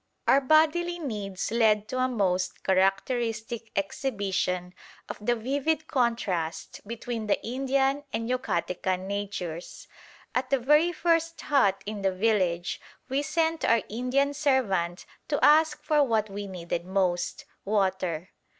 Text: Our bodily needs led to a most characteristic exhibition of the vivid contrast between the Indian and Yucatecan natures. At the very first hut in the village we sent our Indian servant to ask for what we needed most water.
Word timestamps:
Our 0.27 0.41
bodily 0.41 0.97
needs 0.97 1.51
led 1.51 1.87
to 1.89 1.99
a 1.99 2.07
most 2.07 2.63
characteristic 2.63 3.69
exhibition 3.75 4.73
of 5.07 5.23
the 5.23 5.35
vivid 5.35 5.85
contrast 5.87 6.81
between 6.87 7.27
the 7.27 7.39
Indian 7.45 8.03
and 8.11 8.27
Yucatecan 8.27 9.05
natures. 9.05 9.87
At 10.33 10.49
the 10.49 10.57
very 10.57 10.91
first 10.91 11.39
hut 11.41 11.83
in 11.85 12.01
the 12.01 12.11
village 12.11 12.81
we 13.09 13.21
sent 13.21 13.63
our 13.63 13.83
Indian 13.89 14.33
servant 14.33 15.05
to 15.27 15.37
ask 15.45 15.83
for 15.83 16.01
what 16.03 16.31
we 16.31 16.47
needed 16.47 16.83
most 16.83 17.45
water. 17.63 18.31